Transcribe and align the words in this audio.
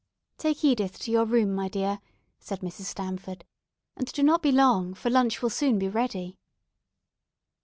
"Take 0.39 0.63
Edith 0.63 0.97
to 1.01 1.11
your 1.11 1.25
room, 1.25 1.53
my 1.53 1.67
dear," 1.69 1.99
said 2.39 2.61
Mrs. 2.61 2.85
Stamford, 2.85 3.43
"and 3.95 4.11
do 4.11 4.23
not 4.23 4.41
be 4.41 4.51
long, 4.51 4.95
for 4.95 5.11
lunch 5.11 5.43
will 5.43 5.51
soon 5.51 5.77
be 5.77 5.87
ready." 5.89 6.39